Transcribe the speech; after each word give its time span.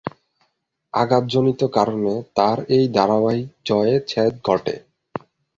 আঘাতজনিত 0.93 1.61
কারণে 1.75 2.13
তার 2.35 2.57
এই 2.75 2.85
ধারাবাহিক 2.95 3.49
জয়ে 3.65 3.95
ছেদ 4.07 4.33
ঘটে। 4.47 4.75